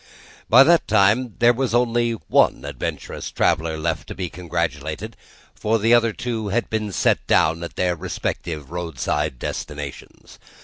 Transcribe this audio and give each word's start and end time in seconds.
By 0.49 0.63
that 0.63 0.87
time, 0.87 1.35
there 1.37 1.53
was 1.53 1.75
only 1.75 2.13
one 2.13 2.65
adventurous 2.65 3.29
traveller 3.29 3.77
left 3.77 4.15
be 4.17 4.31
congratulated: 4.31 5.15
for 5.53 5.77
the 5.77 5.91
two 6.17 6.47
others 6.47 6.53
had 6.55 6.71
been 6.71 6.91
set 6.91 7.27
down 7.27 7.61
at 7.61 7.75
their 7.75 7.95
respective 7.95 8.71
roadside 8.71 9.37
destinations. 9.37 10.39